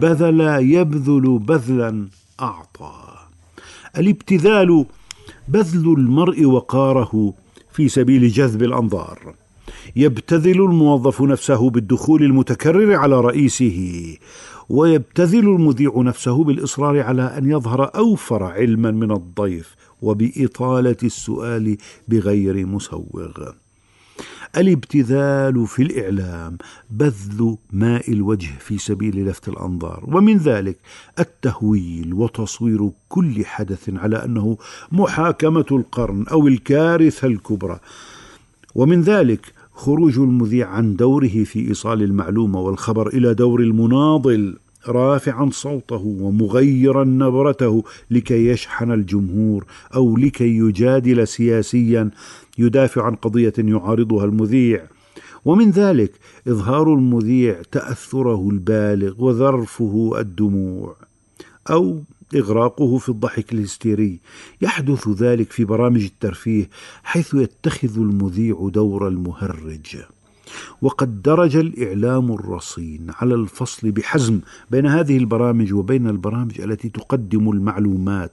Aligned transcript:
بذل 0.00 0.40
يبذل 0.60 1.38
بذلا 1.38 2.08
أعطى. 2.40 2.92
الابتذال 3.98 4.84
بذل 5.48 5.92
المرء 5.92 6.44
وقاره 6.44 7.34
في 7.72 7.88
سبيل 7.88 8.28
جذب 8.28 8.62
الأنظار. 8.62 9.34
يبتذل 9.96 10.60
الموظف 10.60 11.22
نفسه 11.22 11.70
بالدخول 11.70 12.22
المتكرر 12.22 12.94
على 12.94 13.20
رئيسه 13.20 14.16
ويبتذل 14.68 15.48
المذيع 15.48 15.92
نفسه 15.96 16.44
بالإصرار 16.44 17.00
على 17.00 17.22
أن 17.22 17.50
يظهر 17.50 17.90
أوفر 17.96 18.42
علما 18.42 18.90
من 18.90 19.12
الضيف 19.12 19.74
وبإطالة 20.02 20.96
السؤال 21.02 21.76
بغير 22.08 22.66
مسوغ. 22.66 23.50
الابتذال 24.56 25.66
في 25.66 25.82
الإعلام 25.82 26.58
بذل 26.90 27.56
ماء 27.72 28.12
الوجه 28.12 28.50
في 28.58 28.78
سبيل 28.78 29.26
لفت 29.26 29.48
الأنظار. 29.48 30.04
ومن 30.06 30.36
ذلك 30.36 30.78
التهويل 31.18 32.14
وتصوير 32.14 32.90
كل 33.08 33.44
حدث 33.44 33.90
على 33.94 34.24
أنه 34.24 34.56
محاكمة 34.92 35.66
القرن 35.72 36.26
أو 36.26 36.48
الكارثة 36.48 37.26
الكبرى. 37.26 37.80
ومن 38.74 39.00
ذلك 39.00 39.52
خروج 39.72 40.18
المذيع 40.18 40.68
عن 40.68 40.96
دوره 40.96 41.44
في 41.44 41.68
إيصال 41.68 42.02
المعلومة 42.02 42.60
والخبر 42.60 43.08
إلى 43.08 43.34
دور 43.34 43.60
المناضل. 43.60 44.56
رافعا 44.88 45.50
صوته 45.52 46.16
ومغيرا 46.20 47.04
نبرته 47.04 47.84
لكي 48.10 48.46
يشحن 48.48 48.92
الجمهور 48.92 49.64
أو 49.94 50.16
لكي 50.16 50.56
يجادل 50.58 51.28
سياسيا 51.28 52.10
يدافع 52.58 53.02
عن 53.02 53.14
قضية 53.14 53.52
يعارضها 53.58 54.24
المذيع. 54.24 54.86
ومن 55.44 55.70
ذلك 55.70 56.12
إظهار 56.48 56.94
المذيع 56.94 57.62
تأثره 57.72 58.48
البالغ 58.50 59.24
وذرفه 59.24 60.12
الدموع 60.18 60.96
أو 61.70 62.02
إغراقه 62.34 62.98
في 62.98 63.08
الضحك 63.08 63.52
الهستيري. 63.52 64.18
يحدث 64.62 65.08
ذلك 65.08 65.52
في 65.52 65.64
برامج 65.64 66.02
الترفيه 66.02 66.68
حيث 67.02 67.34
يتخذ 67.34 67.98
المذيع 67.98 68.68
دور 68.72 69.08
المهرج. 69.08 69.96
وقد 70.82 71.22
درج 71.22 71.56
الإعلام 71.56 72.32
الرصين 72.32 73.06
على 73.20 73.34
الفصل 73.34 73.90
بحزم 73.90 74.40
بين 74.70 74.86
هذه 74.86 75.16
البرامج 75.16 75.72
وبين 75.72 76.06
البرامج 76.06 76.60
التي 76.60 76.88
تقدم 76.88 77.50
المعلومات 77.50 78.32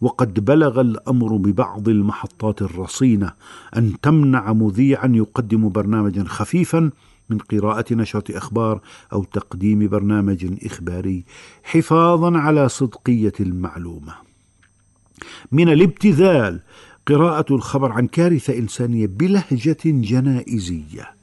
وقد 0.00 0.44
بلغ 0.44 0.80
الأمر 0.80 1.36
ببعض 1.36 1.88
المحطات 1.88 2.62
الرصينة 2.62 3.32
أن 3.76 4.00
تمنع 4.02 4.52
مذيعا 4.52 5.12
يقدم 5.14 5.68
برنامجا 5.68 6.24
خفيفا 6.24 6.90
من 7.30 7.38
قراءة 7.38 7.94
نشرة 7.94 8.38
أخبار 8.38 8.80
أو 9.12 9.24
تقديم 9.24 9.88
برنامج 9.88 10.46
إخباري 10.64 11.24
حفاظا 11.62 12.38
على 12.38 12.68
صدقية 12.68 13.32
المعلومة. 13.40 14.14
من 15.52 15.68
الابتذال 15.68 16.60
قراءة 17.06 17.54
الخبر 17.54 17.92
عن 17.92 18.06
كارثة 18.06 18.58
إنسانية 18.58 19.06
بلهجة 19.06 19.78
جنائزية 19.84 21.21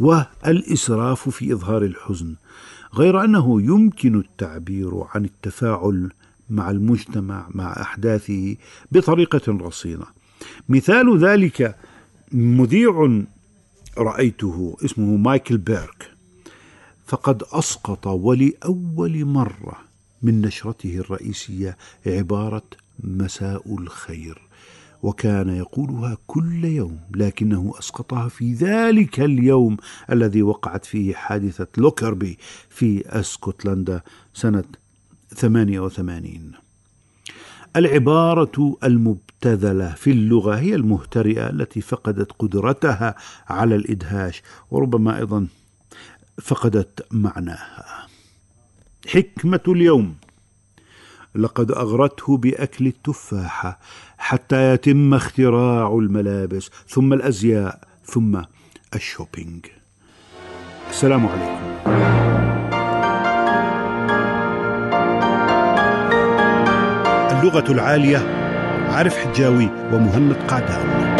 والإسراف 0.00 1.28
في 1.28 1.52
إظهار 1.52 1.82
الحزن 1.82 2.34
غير 2.94 3.24
أنه 3.24 3.62
يمكن 3.62 4.18
التعبير 4.18 5.04
عن 5.14 5.24
التفاعل 5.24 6.10
مع 6.50 6.70
المجتمع 6.70 7.48
مع 7.50 7.82
أحداثه 7.82 8.56
بطريقة 8.92 9.52
رصينة. 9.52 10.06
مثال 10.68 11.18
ذلك 11.18 11.76
مذيع 12.32 13.22
رأيته 13.98 14.76
اسمه 14.84 15.16
مايكل 15.16 15.58
بيرك 15.58 16.10
فقد 17.06 17.42
أسقط 17.52 18.06
ولأول 18.06 19.24
مرة 19.24 19.76
من 20.22 20.40
نشرته 20.40 20.98
الرئيسية 20.98 21.76
عبارة 22.06 22.62
مساء 23.00 23.74
الخير. 23.78 24.42
وكان 25.02 25.48
يقولها 25.48 26.16
كل 26.26 26.64
يوم 26.64 27.00
لكنه 27.14 27.74
أسقطها 27.78 28.28
في 28.28 28.52
ذلك 28.54 29.20
اليوم 29.20 29.76
الذي 30.12 30.42
وقعت 30.42 30.84
فيه 30.84 31.14
حادثة 31.14 31.66
لوكربي 31.78 32.38
في 32.70 33.20
أسكتلندا 33.20 34.00
سنة 34.34 34.64
88 35.34 36.52
العبارة 37.76 38.76
المبتذلة 38.84 39.94
في 39.94 40.10
اللغة 40.10 40.54
هي 40.54 40.74
المهترئة 40.74 41.50
التي 41.50 41.80
فقدت 41.80 42.32
قدرتها 42.32 43.14
على 43.48 43.76
الإدهاش 43.76 44.42
وربما 44.70 45.18
أيضا 45.18 45.46
فقدت 46.42 47.06
معناها. 47.10 48.06
حكمة 49.08 49.60
اليوم. 49.68 50.14
لقد 51.36 51.70
أغرته 51.70 52.36
بأكل 52.36 52.86
التفاحه 52.86 53.78
حتى 54.18 54.72
يتم 54.72 55.14
اختراع 55.14 55.88
الملابس 55.88 56.70
ثم 56.88 57.12
الأزياء 57.12 57.78
ثم 58.04 58.40
الشوبينج. 58.94 59.66
السلام 60.90 61.26
عليكم. 61.26 61.66
اللغة 67.38 67.72
العالية 67.72 68.18
عارف 68.90 69.16
حجاوي 69.16 69.68
ومهند 69.92 70.36
قعدان 70.48 71.16